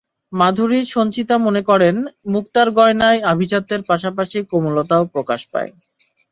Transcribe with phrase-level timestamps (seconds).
[0.33, 1.95] মাধুরী সঞ্চিতা মনে করেন,
[2.33, 5.71] মুক্তার গয়নায় আভিজাত্যের পাশাপাশি কোমলতাও প্রকাশ পায়।